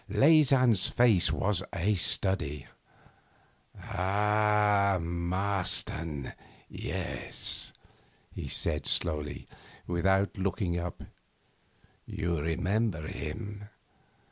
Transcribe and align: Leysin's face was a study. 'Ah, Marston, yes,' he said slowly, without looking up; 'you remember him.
Leysin's 0.09 0.87
face 0.89 1.31
was 1.31 1.61
a 1.75 1.93
study. 1.93 2.65
'Ah, 3.79 4.97
Marston, 4.99 6.33
yes,' 6.67 7.71
he 8.33 8.47
said 8.47 8.87
slowly, 8.87 9.47
without 9.85 10.39
looking 10.39 10.75
up; 10.75 11.03
'you 12.07 12.39
remember 12.41 13.05
him. 13.07 13.65